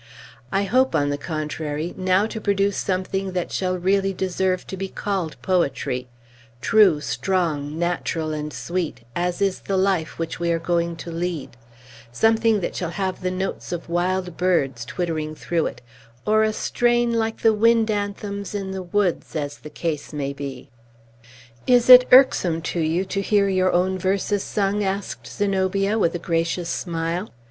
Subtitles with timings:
[0.51, 4.87] "I hope, on the contrary, now to produce something that shall really deserve to be
[4.87, 6.07] called poetry,
[6.59, 11.51] true, strong, natural, and sweet, as is the life which we are going to lead,
[12.11, 15.81] something that shall have the notes of wild birds twittering through it,
[16.25, 20.71] or a strain like the wind anthems in the woods, as the case may be."
[21.67, 26.25] "Is it irksome to you to hear your own verses sung?" asked Zenobia, with a
[26.25, 27.29] gracious smile.